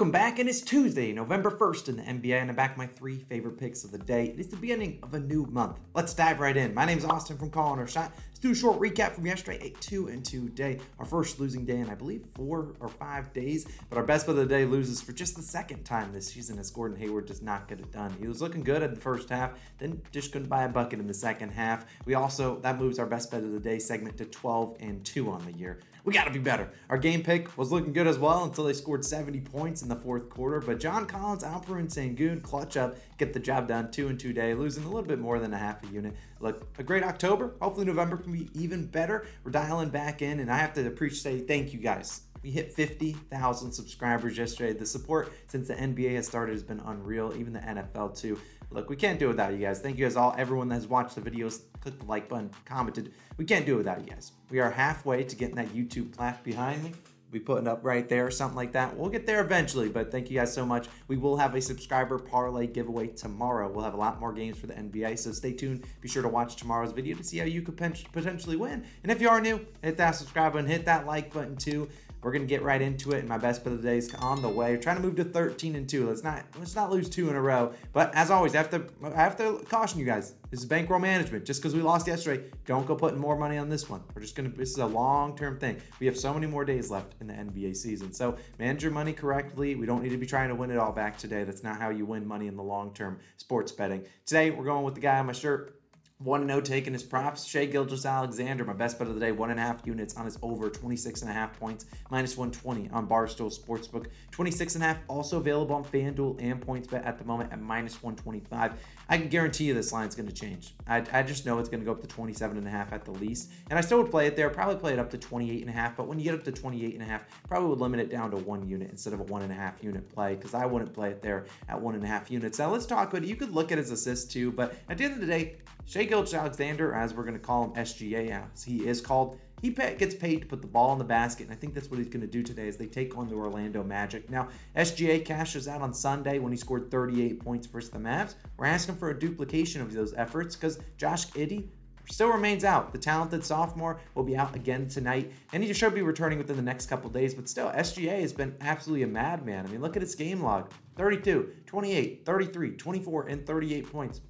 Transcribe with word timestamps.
Welcome 0.00 0.12
back, 0.12 0.38
and 0.38 0.48
it's 0.48 0.62
Tuesday, 0.62 1.12
November 1.12 1.50
1st 1.50 1.90
in 1.90 1.96
the 1.96 2.02
NBA, 2.04 2.40
and 2.40 2.48
I'm 2.48 2.56
back 2.56 2.78
my 2.78 2.86
three 2.86 3.18
favorite 3.18 3.58
picks 3.58 3.84
of 3.84 3.90
the 3.90 3.98
day. 3.98 4.28
It 4.28 4.40
is 4.40 4.48
the 4.48 4.56
beginning 4.56 4.98
of 5.02 5.12
a 5.12 5.20
new 5.20 5.44
month. 5.50 5.78
Let's 5.92 6.14
dive 6.14 6.40
right 6.40 6.56
in. 6.56 6.72
My 6.72 6.86
name 6.86 6.96
is 6.96 7.04
Austin 7.04 7.36
from 7.36 7.50
Calling 7.50 7.78
Our 7.78 7.86
Shot. 7.86 8.10
Let's 8.28 8.38
do 8.38 8.52
a 8.52 8.54
short 8.54 8.80
recap 8.80 9.12
from 9.12 9.26
yesterday, 9.26 9.58
8 9.60 9.80
2 9.82 10.08
and 10.08 10.24
2 10.24 10.48
day. 10.48 10.78
Our 10.98 11.04
first 11.04 11.38
losing 11.38 11.66
day 11.66 11.80
in, 11.80 11.90
I 11.90 11.94
believe, 11.94 12.24
four 12.34 12.74
or 12.80 12.88
five 12.88 13.30
days. 13.34 13.66
But 13.90 13.98
our 13.98 14.02
best 14.02 14.24
bet 14.24 14.36
of 14.36 14.40
the 14.40 14.46
day 14.46 14.64
loses 14.64 15.02
for 15.02 15.12
just 15.12 15.36
the 15.36 15.42
second 15.42 15.84
time 15.84 16.14
this 16.14 16.28
season 16.28 16.58
as 16.58 16.70
Gordon 16.70 16.96
Hayward 16.96 17.26
does 17.26 17.42
not 17.42 17.68
get 17.68 17.80
it 17.80 17.92
done. 17.92 18.16
He 18.18 18.26
was 18.26 18.40
looking 18.40 18.62
good 18.62 18.82
at 18.82 18.94
the 18.94 19.00
first 19.00 19.28
half, 19.28 19.50
then 19.76 20.00
just 20.12 20.32
couldn't 20.32 20.48
buy 20.48 20.62
a 20.62 20.68
bucket 20.70 20.98
in 20.98 21.08
the 21.08 21.12
second 21.12 21.50
half. 21.50 21.84
We 22.06 22.14
also, 22.14 22.58
that 22.60 22.78
moves 22.78 22.98
our 22.98 23.04
best 23.04 23.30
bet 23.30 23.42
of 23.42 23.52
the 23.52 23.60
day 23.60 23.78
segment 23.78 24.16
to 24.16 24.24
12 24.24 24.78
and 24.80 25.04
2 25.04 25.30
on 25.30 25.44
the 25.44 25.52
year. 25.52 25.80
We 26.04 26.14
got 26.14 26.24
to 26.24 26.30
be 26.30 26.38
better. 26.38 26.70
Our 26.88 26.98
game 26.98 27.22
pick 27.22 27.56
was 27.58 27.70
looking 27.70 27.92
good 27.92 28.06
as 28.06 28.18
well 28.18 28.44
until 28.44 28.64
they 28.64 28.72
scored 28.72 29.04
70 29.04 29.40
points 29.40 29.82
in 29.82 29.88
the 29.88 29.96
fourth 29.96 30.30
quarter. 30.30 30.60
But 30.60 30.80
John 30.80 31.06
Collins, 31.06 31.44
Alperen 31.44 31.88
Sengun 31.88 32.42
clutch 32.42 32.76
up, 32.76 32.96
get 33.18 33.32
the 33.32 33.40
job 33.40 33.68
done 33.68 33.90
two 33.90 34.08
and 34.08 34.18
two 34.18 34.32
day, 34.32 34.54
losing 34.54 34.84
a 34.84 34.86
little 34.86 35.02
bit 35.02 35.18
more 35.18 35.38
than 35.38 35.52
a 35.52 35.58
half 35.58 35.82
a 35.84 35.92
unit. 35.92 36.14
Look, 36.40 36.66
a 36.78 36.82
great 36.82 37.02
October. 37.02 37.54
Hopefully 37.60 37.86
November 37.86 38.16
can 38.16 38.32
be 38.32 38.48
even 38.54 38.86
better. 38.86 39.26
We're 39.44 39.50
dialing 39.50 39.90
back 39.90 40.22
in, 40.22 40.40
and 40.40 40.50
I 40.50 40.56
have 40.56 40.72
to 40.74 40.86
appreciate 40.86 41.46
thank 41.46 41.72
you 41.72 41.78
guys. 41.78 42.22
We 42.42 42.50
hit 42.50 42.72
50,000 42.72 43.70
subscribers 43.70 44.38
yesterday. 44.38 44.72
The 44.72 44.86
support 44.86 45.32
since 45.46 45.68
the 45.68 45.74
NBA 45.74 46.14
has 46.14 46.26
started 46.26 46.52
has 46.52 46.62
been 46.62 46.80
unreal, 46.80 47.34
even 47.36 47.52
the 47.52 47.60
NFL 47.60 48.18
too. 48.18 48.38
Look, 48.70 48.88
we 48.88 48.96
can't 48.96 49.18
do 49.18 49.26
it 49.26 49.28
without 49.28 49.52
you 49.52 49.58
guys. 49.58 49.80
Thank 49.80 49.98
you 49.98 50.06
guys 50.06 50.16
all, 50.16 50.34
everyone 50.38 50.68
that 50.68 50.76
has 50.76 50.86
watched 50.86 51.16
the 51.16 51.20
videos, 51.20 51.62
clicked 51.80 52.00
the 52.00 52.06
like 52.06 52.28
button, 52.28 52.50
commented. 52.64 53.12
We 53.36 53.44
can't 53.44 53.66
do 53.66 53.74
it 53.74 53.78
without 53.78 54.00
you 54.00 54.06
guys. 54.06 54.32
We 54.48 54.60
are 54.60 54.70
halfway 54.70 55.24
to 55.24 55.36
getting 55.36 55.56
that 55.56 55.68
YouTube 55.68 56.16
plaque 56.16 56.42
behind 56.44 56.84
me. 56.84 56.92
Be 57.32 57.38
putting 57.38 57.68
up 57.68 57.84
right 57.84 58.08
there 58.08 58.26
or 58.26 58.30
something 58.30 58.56
like 58.56 58.72
that. 58.72 58.96
We'll 58.96 59.08
get 59.08 59.24
there 59.24 59.40
eventually, 59.40 59.88
but 59.88 60.10
thank 60.10 60.30
you 60.30 60.38
guys 60.38 60.52
so 60.52 60.66
much. 60.66 60.88
We 61.06 61.16
will 61.16 61.36
have 61.36 61.54
a 61.54 61.60
subscriber 61.60 62.18
parlay 62.18 62.66
giveaway 62.66 63.06
tomorrow. 63.08 63.70
We'll 63.70 63.84
have 63.84 63.94
a 63.94 63.98
lot 63.98 64.18
more 64.18 64.32
games 64.32 64.58
for 64.58 64.66
the 64.66 64.74
NBA, 64.74 65.16
so 65.16 65.30
stay 65.30 65.52
tuned. 65.52 65.84
Be 66.00 66.08
sure 66.08 66.22
to 66.22 66.28
watch 66.28 66.56
tomorrow's 66.56 66.90
video 66.90 67.16
to 67.16 67.22
see 67.22 67.38
how 67.38 67.44
you 67.44 67.62
could 67.62 67.76
potentially 67.76 68.56
win. 68.56 68.84
And 69.04 69.12
if 69.12 69.20
you 69.20 69.28
are 69.28 69.40
new, 69.40 69.64
hit 69.82 69.96
that 69.98 70.12
subscribe 70.12 70.54
button, 70.54 70.68
hit 70.68 70.84
that 70.86 71.06
like 71.06 71.32
button 71.32 71.56
too. 71.56 71.88
We're 72.22 72.32
gonna 72.32 72.44
get 72.44 72.62
right 72.62 72.80
into 72.82 73.12
it, 73.12 73.20
and 73.20 73.28
my 73.28 73.38
best 73.38 73.64
bet 73.64 73.72
of 73.72 73.82
the 73.82 73.88
day 73.88 73.96
is 73.96 74.14
on 74.16 74.42
the 74.42 74.48
way. 74.48 74.72
We're 74.72 74.82
trying 74.82 74.96
to 74.96 75.02
move 75.02 75.16
to 75.16 75.24
13 75.24 75.74
and 75.74 75.88
two. 75.88 76.08
Let's 76.08 76.22
not 76.22 76.44
let's 76.58 76.74
not 76.74 76.90
lose 76.90 77.08
two 77.08 77.30
in 77.30 77.36
a 77.36 77.40
row. 77.40 77.72
But 77.92 78.14
as 78.14 78.30
always, 78.30 78.54
I 78.54 78.58
have 78.58 78.70
to 78.70 78.84
I 79.04 79.10
have 79.22 79.36
to 79.38 79.64
caution 79.68 79.98
you 79.98 80.06
guys. 80.06 80.34
This 80.50 80.60
is 80.60 80.66
bankroll 80.66 81.00
management. 81.00 81.44
Just 81.44 81.60
because 81.62 81.74
we 81.74 81.80
lost 81.80 82.06
yesterday, 82.06 82.44
don't 82.66 82.86
go 82.86 82.94
putting 82.94 83.18
more 83.18 83.36
money 83.36 83.56
on 83.56 83.68
this 83.70 83.88
one. 83.88 84.02
We're 84.14 84.22
just 84.22 84.36
gonna. 84.36 84.50
This 84.50 84.70
is 84.70 84.78
a 84.78 84.86
long 84.86 85.36
term 85.36 85.58
thing. 85.58 85.78
We 85.98 86.06
have 86.06 86.18
so 86.18 86.34
many 86.34 86.46
more 86.46 86.64
days 86.64 86.90
left 86.90 87.14
in 87.20 87.26
the 87.26 87.34
NBA 87.34 87.76
season. 87.76 88.12
So 88.12 88.36
manage 88.58 88.82
your 88.82 88.92
money 88.92 89.12
correctly. 89.12 89.74
We 89.74 89.86
don't 89.86 90.02
need 90.02 90.10
to 90.10 90.18
be 90.18 90.26
trying 90.26 90.48
to 90.50 90.54
win 90.54 90.70
it 90.70 90.76
all 90.76 90.92
back 90.92 91.16
today. 91.16 91.44
That's 91.44 91.62
not 91.62 91.80
how 91.80 91.88
you 91.88 92.04
win 92.04 92.26
money 92.26 92.48
in 92.48 92.56
the 92.56 92.62
long 92.62 92.92
term 92.92 93.18
sports 93.38 93.72
betting. 93.72 94.04
Today 94.26 94.50
we're 94.50 94.64
going 94.64 94.84
with 94.84 94.94
the 94.94 95.00
guy 95.00 95.18
on 95.18 95.26
my 95.26 95.32
shirt. 95.32 95.79
1 96.22 96.46
0 96.46 96.60
taking 96.60 96.92
his 96.92 97.02
props. 97.02 97.46
Shai 97.46 97.64
Gilgeous-Alexander, 97.64 98.62
my 98.66 98.74
best 98.74 98.98
bet 98.98 99.08
of 99.08 99.14
the 99.14 99.20
day, 99.20 99.32
one 99.32 99.50
and 99.50 99.58
a 99.58 99.62
half 99.62 99.86
units 99.86 100.16
on 100.18 100.26
his 100.26 100.38
over 100.42 100.68
26 100.68 101.22
and 101.22 101.30
a 101.30 101.32
half 101.32 101.58
points, 101.58 101.86
minus 102.10 102.36
120 102.36 102.90
on 102.90 103.08
Barstool 103.08 103.50
Sportsbook. 103.50 104.06
26 104.30 104.74
and 104.74 104.84
a 104.84 104.88
half 104.88 104.98
also 105.08 105.38
available 105.38 105.74
on 105.74 105.82
FanDuel 105.82 106.36
and 106.38 106.60
PointsBet 106.60 107.06
at 107.06 107.18
the 107.18 107.24
moment 107.24 107.50
at 107.52 107.60
minus 107.62 108.02
125. 108.02 108.74
I 109.10 109.18
can 109.18 109.26
guarantee 109.26 109.64
you 109.64 109.74
this 109.74 109.92
line's 109.92 110.14
going 110.14 110.28
to 110.28 110.32
change. 110.34 110.72
I, 110.86 111.04
I 111.12 111.24
just 111.24 111.44
know 111.44 111.58
it's 111.58 111.68
going 111.68 111.80
to 111.80 111.84
go 111.84 111.90
up 111.90 112.00
to 112.00 112.06
27 112.06 112.56
and 112.56 112.64
a 112.64 112.70
half 112.70 112.92
at 112.92 113.04
the 113.04 113.10
least. 113.10 113.50
And 113.68 113.76
I 113.76 113.82
still 113.82 114.00
would 114.00 114.10
play 114.12 114.28
it 114.28 114.36
there, 114.36 114.48
probably 114.50 114.76
play 114.76 114.92
it 114.92 115.00
up 115.00 115.10
to 115.10 115.18
28 115.18 115.60
and 115.62 115.68
a 115.68 115.72
half. 115.72 115.96
But 115.96 116.06
when 116.06 116.20
you 116.20 116.24
get 116.24 116.34
up 116.34 116.44
to 116.44 116.52
28 116.52 116.94
and 116.94 117.02
a 117.02 117.06
half, 117.06 117.24
probably 117.48 117.70
would 117.70 117.80
limit 117.80 117.98
it 117.98 118.08
down 118.08 118.30
to 118.30 118.36
one 118.36 118.68
unit 118.68 118.88
instead 118.88 119.12
of 119.12 119.18
a 119.18 119.24
one 119.24 119.42
and 119.42 119.50
a 119.50 119.54
half 119.54 119.82
unit 119.82 120.08
play 120.08 120.36
because 120.36 120.54
I 120.54 120.64
wouldn't 120.64 120.92
play 120.92 121.10
it 121.10 121.22
there 121.22 121.46
at 121.68 121.80
one 121.80 121.96
and 121.96 122.04
a 122.04 122.06
half 122.06 122.30
units. 122.30 122.60
Now 122.60 122.70
let's 122.70 122.86
talk 122.86 123.10
about 123.10 123.24
it. 123.24 123.28
You 123.28 123.34
could 123.34 123.50
look 123.50 123.72
at 123.72 123.78
his 123.78 123.90
assists 123.90 124.32
too, 124.32 124.52
but 124.52 124.76
at 124.88 124.96
the 124.96 125.04
end 125.04 125.14
of 125.14 125.20
the 125.20 125.26
day, 125.26 125.56
Shai 125.86 126.04
Gilgeous-Alexander, 126.04 126.94
as 126.94 127.12
we're 127.12 127.24
going 127.24 127.34
to 127.34 127.40
call 127.40 127.64
him 127.64 127.72
SGA, 127.72 128.30
as 128.54 128.62
he 128.62 128.86
is 128.86 129.00
called, 129.00 129.40
he 129.60 129.70
gets 129.70 130.14
paid 130.14 130.40
to 130.40 130.46
put 130.46 130.62
the 130.62 130.68
ball 130.68 130.92
in 130.92 130.98
the 130.98 131.04
basket, 131.04 131.44
and 131.44 131.52
I 131.52 131.56
think 131.56 131.74
that's 131.74 131.90
what 131.90 131.98
he's 131.98 132.08
going 132.08 132.22
to 132.22 132.26
do 132.26 132.42
today 132.42 132.68
as 132.68 132.76
they 132.76 132.86
take 132.86 133.16
on 133.16 133.28
the 133.28 133.34
Orlando 133.34 133.82
Magic. 133.82 134.30
Now, 134.30 134.48
SGA 134.76 135.24
cashes 135.24 135.68
out 135.68 135.82
on 135.82 135.92
Sunday 135.92 136.38
when 136.38 136.52
he 136.52 136.58
scored 136.58 136.90
38 136.90 137.40
points 137.40 137.66
versus 137.66 137.90
the 137.90 137.98
Mavs. 137.98 138.34
We're 138.56 138.66
asking 138.66 138.96
for 138.96 139.10
a 139.10 139.18
duplication 139.18 139.82
of 139.82 139.92
those 139.92 140.14
efforts 140.14 140.56
because 140.56 140.78
Josh 140.96 141.26
Giddey 141.28 141.68
still 142.10 142.28
remains 142.28 142.64
out. 142.64 142.92
The 142.92 142.98
talented 142.98 143.44
sophomore 143.44 144.00
will 144.14 144.24
be 144.24 144.36
out 144.36 144.56
again 144.56 144.88
tonight, 144.88 145.32
and 145.52 145.62
he 145.62 145.72
should 145.72 145.94
be 145.94 146.02
returning 146.02 146.38
within 146.38 146.56
the 146.56 146.62
next 146.62 146.86
couple 146.86 147.10
days. 147.10 147.34
But 147.34 147.48
still, 147.48 147.70
SGA 147.70 148.20
has 148.20 148.32
been 148.32 148.56
absolutely 148.60 149.02
a 149.04 149.08
madman. 149.08 149.66
I 149.66 149.68
mean, 149.68 149.80
look 149.80 149.96
at 149.96 150.02
his 150.02 150.14
game 150.14 150.42
log 150.42 150.72
32, 150.96 151.52
28, 151.66 152.24
33, 152.24 152.76
24, 152.76 153.26
and 153.26 153.46
38 153.46 153.92
points 153.92 154.20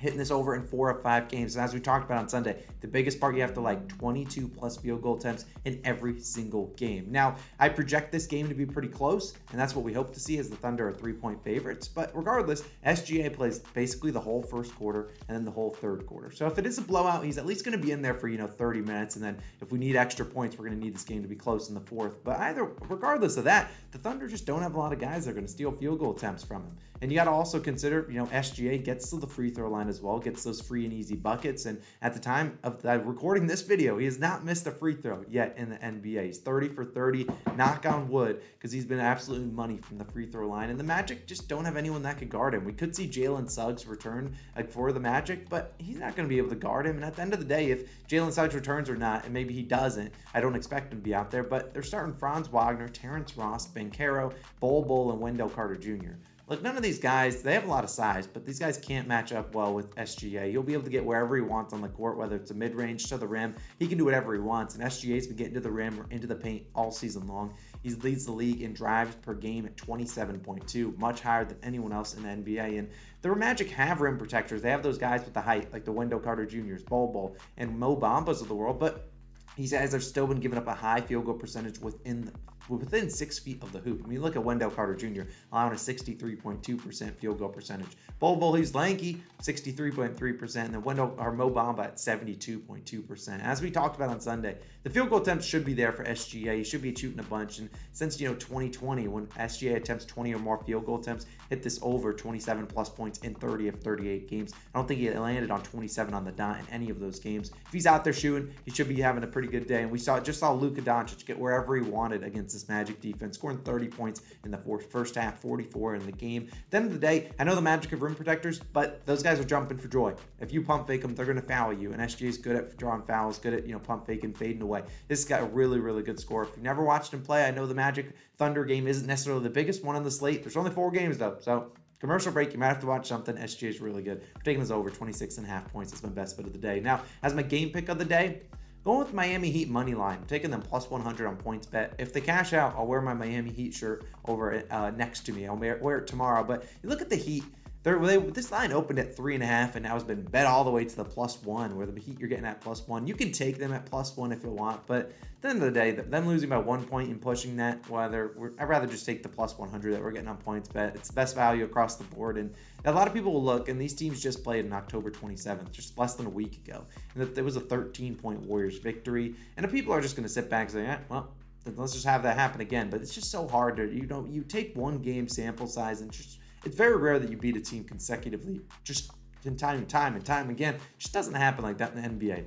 hitting 0.00 0.18
this 0.18 0.30
over 0.30 0.56
in 0.56 0.62
four 0.62 0.90
of 0.90 1.02
five 1.02 1.28
games. 1.28 1.54
And 1.54 1.64
as 1.64 1.74
we 1.74 1.80
talked 1.80 2.06
about 2.06 2.18
on 2.18 2.28
Sunday, 2.28 2.62
the 2.80 2.88
biggest 2.88 3.20
part 3.20 3.34
you 3.34 3.42
have 3.42 3.54
to 3.54 3.60
like 3.60 3.86
22 3.88 4.48
plus 4.48 4.78
field 4.78 5.02
goal 5.02 5.16
attempts 5.16 5.44
in 5.66 5.80
every 5.84 6.18
single 6.18 6.68
game. 6.76 7.06
Now, 7.10 7.36
I 7.58 7.68
project 7.68 8.10
this 8.10 8.26
game 8.26 8.48
to 8.48 8.54
be 8.54 8.64
pretty 8.64 8.88
close, 8.88 9.34
and 9.50 9.60
that's 9.60 9.74
what 9.74 9.84
we 9.84 9.92
hope 9.92 10.12
to 10.14 10.20
see 10.20 10.38
as 10.38 10.48
the 10.48 10.56
Thunder 10.56 10.88
are 10.88 10.92
three 10.92 11.12
point 11.12 11.42
favorites. 11.44 11.86
But 11.86 12.16
regardless, 12.16 12.64
SGA 12.86 13.32
plays 13.32 13.58
basically 13.74 14.10
the 14.10 14.20
whole 14.20 14.42
first 14.42 14.74
quarter 14.74 15.10
and 15.28 15.36
then 15.36 15.44
the 15.44 15.50
whole 15.50 15.70
third 15.70 16.06
quarter. 16.06 16.30
So 16.30 16.46
if 16.46 16.58
it 16.58 16.66
is 16.66 16.78
a 16.78 16.82
blowout, 16.82 17.24
he's 17.24 17.38
at 17.38 17.46
least 17.46 17.64
going 17.64 17.78
to 17.78 17.84
be 17.84 17.92
in 17.92 18.00
there 18.00 18.14
for, 18.14 18.28
you 18.28 18.38
know, 18.38 18.46
30 18.46 18.80
minutes. 18.80 19.16
And 19.16 19.24
then 19.24 19.38
if 19.60 19.70
we 19.70 19.78
need 19.78 19.96
extra 19.96 20.24
points, 20.24 20.56
we're 20.58 20.66
going 20.66 20.78
to 20.78 20.84
need 20.84 20.94
this 20.94 21.04
game 21.04 21.22
to 21.22 21.28
be 21.28 21.36
close 21.36 21.68
in 21.68 21.74
the 21.74 21.80
fourth. 21.80 22.24
But 22.24 22.38
either, 22.38 22.64
regardless 22.88 23.36
of 23.36 23.44
that, 23.44 23.70
the 23.92 23.98
Thunder 23.98 24.26
just 24.26 24.46
don't 24.46 24.62
have 24.62 24.74
a 24.74 24.78
lot 24.78 24.92
of 24.92 24.98
guys 24.98 25.24
that 25.24 25.32
are 25.32 25.34
going 25.34 25.46
to 25.46 25.52
steal 25.52 25.72
field 25.72 25.98
goal 25.98 26.16
attempts 26.16 26.42
from 26.42 26.62
him. 26.62 26.76
And 27.02 27.10
you 27.10 27.16
got 27.16 27.24
to 27.24 27.30
also 27.30 27.58
consider, 27.58 28.06
you 28.10 28.18
know, 28.18 28.26
SGA 28.26 28.82
gets 28.84 29.08
to 29.10 29.16
the 29.16 29.26
free 29.26 29.50
throw 29.50 29.70
line 29.70 29.88
as 29.90 30.00
well, 30.00 30.18
gets 30.18 30.42
those 30.42 30.62
free 30.62 30.84
and 30.86 30.94
easy 30.94 31.16
buckets. 31.16 31.66
And 31.66 31.82
at 32.00 32.14
the 32.14 32.20
time 32.20 32.58
of 32.62 32.80
the, 32.80 32.98
recording 33.00 33.46
this 33.46 33.60
video, 33.60 33.98
he 33.98 34.06
has 34.06 34.18
not 34.18 34.44
missed 34.44 34.66
a 34.66 34.70
free 34.70 34.94
throw 34.94 35.22
yet 35.28 35.54
in 35.58 35.68
the 35.68 35.76
NBA. 35.76 36.24
He's 36.24 36.38
30 36.38 36.68
for 36.68 36.86
30, 36.86 37.26
knock 37.56 37.84
on 37.84 38.08
wood, 38.08 38.40
because 38.54 38.72
he's 38.72 38.86
been 38.86 39.00
absolutely 39.00 39.48
money 39.48 39.76
from 39.76 39.98
the 39.98 40.04
free 40.06 40.24
throw 40.24 40.48
line. 40.48 40.70
And 40.70 40.80
the 40.80 40.84
Magic 40.84 41.26
just 41.26 41.48
don't 41.48 41.66
have 41.66 41.76
anyone 41.76 42.02
that 42.04 42.18
could 42.18 42.30
guard 42.30 42.54
him. 42.54 42.64
We 42.64 42.72
could 42.72 42.96
see 42.96 43.06
Jalen 43.06 43.50
Suggs 43.50 43.86
return 43.86 44.34
for 44.70 44.92
the 44.92 45.00
Magic, 45.00 45.48
but 45.50 45.74
he's 45.78 45.98
not 45.98 46.16
going 46.16 46.26
to 46.26 46.32
be 46.32 46.38
able 46.38 46.50
to 46.50 46.56
guard 46.56 46.86
him. 46.86 46.96
And 46.96 47.04
at 47.04 47.16
the 47.16 47.22
end 47.22 47.34
of 47.34 47.40
the 47.40 47.44
day, 47.44 47.70
if 47.70 48.06
Jalen 48.08 48.32
Suggs 48.32 48.54
returns 48.54 48.88
or 48.88 48.96
not, 48.96 49.24
and 49.24 49.34
maybe 49.34 49.52
he 49.52 49.62
doesn't, 49.62 50.12
I 50.32 50.40
don't 50.40 50.54
expect 50.54 50.92
him 50.92 51.00
to 51.00 51.04
be 51.04 51.14
out 51.14 51.30
there. 51.30 51.42
But 51.42 51.74
they're 51.74 51.82
starting 51.82 52.14
Franz 52.14 52.48
Wagner, 52.48 52.88
Terrence 52.88 53.36
Ross, 53.36 53.66
Banchero, 53.66 54.32
Bol 54.60 54.84
Bol, 54.84 55.10
and 55.10 55.20
Wendell 55.20 55.48
Carter 55.48 55.76
Jr. 55.76 56.12
Look, 56.50 56.64
none 56.64 56.76
of 56.76 56.82
these 56.82 56.98
guys, 56.98 57.42
they 57.42 57.54
have 57.54 57.62
a 57.62 57.68
lot 57.68 57.84
of 57.84 57.90
size, 57.90 58.26
but 58.26 58.44
these 58.44 58.58
guys 58.58 58.76
can't 58.76 59.06
match 59.06 59.32
up 59.32 59.54
well 59.54 59.72
with 59.72 59.94
SGA. 59.94 60.50
He'll 60.50 60.64
be 60.64 60.72
able 60.72 60.82
to 60.82 60.90
get 60.90 61.04
wherever 61.04 61.36
he 61.36 61.42
wants 61.42 61.72
on 61.72 61.80
the 61.80 61.88
court, 61.88 62.16
whether 62.18 62.34
it's 62.34 62.50
a 62.50 62.54
mid 62.54 62.74
range 62.74 63.06
to 63.06 63.16
the 63.18 63.26
rim. 63.28 63.54
He 63.78 63.86
can 63.86 63.96
do 63.96 64.04
whatever 64.04 64.34
he 64.34 64.40
wants. 64.40 64.74
And 64.74 64.82
SGA's 64.82 65.28
been 65.28 65.36
getting 65.36 65.54
to 65.54 65.60
the 65.60 65.70
rim 65.70 66.00
or 66.00 66.06
into 66.10 66.26
the 66.26 66.34
paint 66.34 66.66
all 66.74 66.90
season 66.90 67.28
long. 67.28 67.54
He 67.84 67.90
leads 67.90 68.24
the 68.24 68.32
league 68.32 68.62
in 68.62 68.72
drives 68.72 69.14
per 69.14 69.32
game 69.32 69.64
at 69.64 69.76
27.2, 69.76 70.98
much 70.98 71.20
higher 71.20 71.44
than 71.44 71.56
anyone 71.62 71.92
else 71.92 72.14
in 72.14 72.24
the 72.24 72.28
NBA. 72.30 72.80
And 72.80 72.90
the 73.22 73.32
Magic 73.36 73.70
have 73.70 74.00
rim 74.00 74.18
protectors. 74.18 74.60
They 74.60 74.70
have 74.70 74.82
those 74.82 74.98
guys 74.98 75.24
with 75.24 75.34
the 75.34 75.40
height, 75.40 75.72
like 75.72 75.84
the 75.84 75.92
Wendell 75.92 76.18
Carter 76.18 76.46
Jr.'s, 76.46 76.82
Bol, 76.82 77.36
and 77.58 77.78
Mo 77.78 77.94
Bambas 77.94 78.42
of 78.42 78.48
the 78.48 78.56
world. 78.56 78.80
But 78.80 79.08
these 79.56 79.70
guys 79.70 79.92
have 79.92 80.02
still 80.02 80.26
been 80.26 80.40
giving 80.40 80.58
up 80.58 80.66
a 80.66 80.74
high 80.74 81.00
field 81.00 81.26
goal 81.26 81.34
percentage 81.34 81.78
within 81.78 82.22
the 82.22 82.32
within 82.78 83.10
six 83.10 83.38
feet 83.38 83.62
of 83.62 83.72
the 83.72 83.78
hoop. 83.78 84.02
I 84.04 84.08
mean, 84.08 84.22
look 84.22 84.36
at 84.36 84.44
Wendell 84.44 84.70
Carter 84.70 84.94
Jr. 84.94 85.22
allowing 85.52 85.72
a 85.72 85.76
63.2% 85.76 87.14
field 87.16 87.38
goal 87.38 87.48
percentage. 87.48 87.96
Bol 88.18 88.36
Bol, 88.36 88.54
he's 88.54 88.74
lanky, 88.74 89.22
63.3%, 89.42 90.56
and 90.56 90.74
then 90.74 90.82
Wendell 90.82 91.14
or 91.18 91.32
Mo 91.32 91.50
Bamba 91.50 91.84
at 91.84 91.96
72.2%. 91.96 93.42
As 93.42 93.62
we 93.62 93.70
talked 93.70 93.96
about 93.96 94.10
on 94.10 94.20
Sunday, 94.20 94.58
the 94.82 94.90
field 94.90 95.10
goal 95.10 95.20
attempts 95.20 95.46
should 95.46 95.64
be 95.64 95.74
there 95.74 95.92
for 95.92 96.04
SGA. 96.04 96.58
He 96.58 96.64
should 96.64 96.82
be 96.82 96.94
shooting 96.94 97.18
a 97.18 97.24
bunch. 97.24 97.58
And 97.58 97.68
since 97.92 98.20
you 98.20 98.28
know 98.28 98.34
2020, 98.34 99.08
when 99.08 99.26
SGA 99.26 99.76
attempts 99.76 100.04
20 100.04 100.34
or 100.34 100.38
more 100.38 100.58
field 100.64 100.86
goal 100.86 101.00
attempts, 101.00 101.26
hit 101.48 101.62
this 101.62 101.78
over 101.82 102.12
27 102.12 102.66
plus 102.66 102.88
points 102.88 103.18
in 103.20 103.34
30 103.34 103.68
of 103.68 103.80
38 103.80 104.28
games. 104.28 104.52
I 104.74 104.78
don't 104.78 104.86
think 104.86 105.00
he 105.00 105.10
landed 105.10 105.50
on 105.50 105.62
27 105.62 106.14
on 106.14 106.24
the 106.24 106.32
dot 106.32 106.60
in 106.60 106.66
any 106.72 106.90
of 106.90 107.00
those 107.00 107.18
games. 107.18 107.50
If 107.66 107.72
he's 107.72 107.86
out 107.86 108.04
there 108.04 108.12
shooting, 108.12 108.52
he 108.64 108.70
should 108.70 108.88
be 108.88 109.00
having 109.00 109.24
a 109.24 109.26
pretty 109.26 109.48
good 109.48 109.66
day. 109.66 109.82
And 109.82 109.90
we 109.90 109.98
saw 109.98 110.20
just 110.20 110.40
saw 110.40 110.52
Luka 110.52 110.82
Doncic 110.82 111.24
get 111.24 111.38
wherever 111.38 111.74
he 111.76 111.82
wanted 111.82 112.22
against 112.22 112.52
Magic 112.68 113.00
defense, 113.00 113.36
scoring 113.36 113.58
30 113.58 113.88
points 113.88 114.22
in 114.44 114.50
the 114.50 114.58
first 114.58 115.14
half, 115.14 115.40
44 115.40 115.96
in 115.96 116.06
the 116.06 116.12
game. 116.12 116.48
At 116.50 116.70
the 116.70 116.76
end 116.76 116.86
of 116.86 116.92
the 116.92 116.98
day, 116.98 117.30
I 117.38 117.44
know 117.44 117.54
the 117.54 117.60
Magic 117.62 117.90
have 117.90 118.02
rim 118.02 118.14
protectors, 118.14 118.58
but 118.58 119.04
those 119.06 119.22
guys 119.22 119.40
are 119.40 119.44
jumping 119.44 119.78
for 119.78 119.88
joy. 119.88 120.14
If 120.40 120.52
you 120.52 120.62
pump 120.62 120.86
fake 120.86 121.02
them, 121.02 121.14
they're 121.14 121.26
going 121.26 121.40
to 121.40 121.42
foul 121.42 121.72
you. 121.72 121.92
And 121.92 122.00
SGA 122.00 122.28
is 122.28 122.38
good 122.38 122.56
at 122.56 122.76
drawing 122.76 123.02
fouls, 123.02 123.38
good 123.38 123.54
at 123.54 123.66
you 123.66 123.72
know 123.72 123.78
pump 123.78 124.06
faking, 124.06 124.34
fading 124.34 124.62
away. 124.62 124.82
This 125.08 125.24
guy 125.24 125.38
really, 125.38 125.80
really 125.80 126.02
good 126.02 126.18
score. 126.20 126.44
If 126.44 126.50
you've 126.50 126.62
never 126.62 126.84
watched 126.84 127.12
him 127.12 127.22
play, 127.22 127.44
I 127.44 127.50
know 127.50 127.66
the 127.66 127.74
Magic 127.74 128.14
Thunder 128.36 128.64
game 128.64 128.86
isn't 128.86 129.06
necessarily 129.06 129.42
the 129.42 129.50
biggest 129.50 129.84
one 129.84 129.96
on 129.96 130.04
the 130.04 130.10
slate. 130.10 130.42
There's 130.42 130.56
only 130.56 130.70
four 130.70 130.90
games 130.90 131.18
though, 131.18 131.36
so 131.40 131.72
Commercial 132.00 132.32
break, 132.32 132.54
you 132.54 132.58
might 132.58 132.68
have 132.68 132.80
to 132.80 132.86
watch 132.86 133.06
something. 133.06 133.36
SGA 133.36 133.68
is 133.68 133.80
really 133.80 134.02
good. 134.02 134.22
We're 134.34 134.42
taking 134.42 134.60
this 134.60 134.70
over 134.70 134.88
26 134.88 135.36
and 135.36 135.46
a 135.46 135.50
half 135.50 135.70
points. 135.70 135.92
It's 135.92 136.02
my 136.02 136.08
best 136.08 136.34
bet 136.38 136.46
of 136.46 136.54
the 136.54 136.58
day. 136.58 136.80
Now, 136.80 137.02
as 137.22 137.34
my 137.34 137.42
game 137.42 137.70
pick 137.70 137.90
of 137.90 137.98
the 137.98 138.06
day, 138.06 138.40
Going 138.82 138.98
with 138.98 139.12
Miami 139.12 139.50
Heat 139.50 139.68
money 139.68 139.94
line, 139.94 140.24
taking 140.26 140.50
them 140.50 140.62
plus 140.62 140.88
100 140.88 141.26
on 141.26 141.36
PointsBet. 141.36 141.92
If 141.98 142.14
they 142.14 142.22
cash 142.22 142.54
out, 142.54 142.74
I'll 142.76 142.86
wear 142.86 143.02
my 143.02 143.12
Miami 143.12 143.50
Heat 143.50 143.74
shirt 143.74 144.04
over 144.24 144.64
uh, 144.70 144.90
next 144.90 145.26
to 145.26 145.32
me. 145.32 145.46
I'll 145.46 145.56
wear, 145.56 145.78
wear 145.82 145.98
it 145.98 146.06
tomorrow. 146.06 146.42
But 146.42 146.64
you 146.82 146.88
look 146.88 147.02
at 147.02 147.10
the 147.10 147.16
Heat. 147.16 147.44
They, 147.82 148.18
this 148.18 148.52
line 148.52 148.72
opened 148.72 148.98
at 148.98 149.16
three 149.16 149.34
and 149.34 149.42
a 149.42 149.46
half, 149.46 149.74
and 149.74 149.84
now 149.84 149.94
has 149.94 150.04
been 150.04 150.22
bet 150.22 150.46
all 150.46 150.64
the 150.64 150.70
way 150.70 150.84
to 150.84 150.96
the 150.96 151.04
plus 151.04 151.42
one. 151.42 151.76
Where 151.76 151.86
the 151.86 151.98
Heat 151.98 152.18
you're 152.20 152.28
getting 152.28 152.44
at 152.44 152.60
plus 152.60 152.86
one, 152.86 153.06
you 153.06 153.14
can 153.14 153.32
take 153.32 153.58
them 153.58 153.72
at 153.72 153.86
plus 153.86 154.16
one 154.18 154.32
if 154.32 154.42
you 154.42 154.50
want, 154.50 154.86
but 154.86 155.06
at 155.06 155.12
the 155.40 155.48
end 155.48 155.62
of 155.62 155.72
the 155.72 155.80
day, 155.80 155.92
them 155.92 156.26
losing 156.26 156.50
by 156.50 156.58
one 156.58 156.84
point 156.84 157.08
and 157.08 157.18
pushing 157.18 157.56
that, 157.56 157.88
whether 157.88 158.32
I'd 158.58 158.68
rather 158.68 158.86
just 158.86 159.06
take 159.06 159.22
the 159.22 159.30
plus 159.30 159.56
100 159.56 159.94
that 159.94 160.02
we're 160.02 160.10
getting 160.10 160.28
on 160.28 160.36
PointsBet. 160.36 160.94
It's 160.94 161.08
the 161.08 161.14
best 161.14 161.34
value 161.34 161.64
across 161.64 161.96
the 161.96 162.04
board, 162.04 162.36
and 162.36 162.52
a 162.84 162.92
lot 162.92 163.08
of 163.08 163.14
people 163.14 163.32
will 163.32 163.42
look, 163.42 163.70
and 163.70 163.80
these 163.80 163.94
teams 163.94 164.22
just 164.22 164.44
played 164.44 164.66
on 164.66 164.74
October 164.74 165.10
27th, 165.10 165.70
just 165.70 165.96
less 165.96 166.16
than 166.16 166.26
a 166.26 166.30
week 166.30 166.58
ago, 166.66 166.84
and 167.14 167.22
that 167.22 167.34
there 167.34 167.44
was 167.44 167.56
a 167.56 167.60
13 167.60 168.14
point 168.14 168.40
Warriors 168.40 168.76
victory, 168.76 169.34
and 169.56 169.64
the 169.64 169.68
people 169.70 169.94
are 169.94 170.02
just 170.02 170.16
going 170.16 170.24
to 170.24 170.32
sit 170.32 170.50
back 170.50 170.64
and 170.64 170.72
say, 170.72 170.86
eh, 170.86 170.98
well. 171.08 171.32
Let's 171.76 171.92
just 171.92 172.06
have 172.06 172.22
that 172.22 172.38
happen 172.38 172.62
again, 172.62 172.88
but 172.88 173.02
it's 173.02 173.14
just 173.14 173.30
so 173.30 173.46
hard 173.46 173.76
to 173.76 173.84
you 173.84 174.06
know 174.06 174.26
you 174.28 174.42
take 174.42 174.74
one 174.74 174.98
game 174.98 175.28
sample 175.28 175.66
size 175.66 176.00
and 176.00 176.10
just 176.10 176.39
it's 176.64 176.76
very 176.76 176.96
rare 176.96 177.18
that 177.18 177.30
you 177.30 177.36
beat 177.36 177.56
a 177.56 177.60
team 177.60 177.84
consecutively, 177.84 178.60
just 178.84 179.10
in 179.44 179.56
time 179.56 179.78
and 179.78 179.88
time 179.88 180.14
and 180.14 180.24
time 180.24 180.50
again. 180.50 180.74
It 180.74 180.80
just 180.98 181.14
doesn't 181.14 181.34
happen 181.34 181.64
like 181.64 181.78
that 181.78 181.94
in 181.94 182.02
the 182.02 182.26
NBA. 182.26 182.44